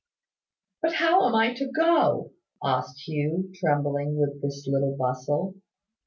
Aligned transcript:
"But 0.81 0.95
how 0.95 1.27
am 1.27 1.35
I 1.35 1.53
to 1.53 1.71
go?" 1.71 2.31
asked 2.63 3.01
Hugh, 3.07 3.51
trembling 3.53 4.15
with 4.17 4.41
this 4.41 4.65
little 4.67 4.97
bustle. 4.97 5.57